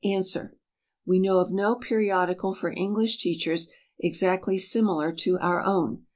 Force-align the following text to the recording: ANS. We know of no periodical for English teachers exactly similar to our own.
ANS. 0.03 0.35
We 1.05 1.19
know 1.19 1.37
of 1.37 1.51
no 1.51 1.75
periodical 1.75 2.55
for 2.55 2.73
English 2.75 3.19
teachers 3.19 3.69
exactly 3.99 4.57
similar 4.57 5.11
to 5.17 5.37
our 5.37 5.61
own. 5.63 6.07